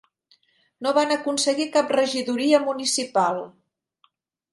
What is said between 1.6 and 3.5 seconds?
cap regidoria municipal.